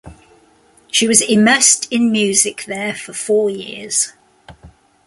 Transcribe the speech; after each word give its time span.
She 0.91 1.07
was 1.07 1.21
immersed 1.21 1.87
in 1.93 2.11
music 2.11 2.63
there 2.65 2.95
for 2.95 3.13
four 3.13 3.51
years. 3.51 4.13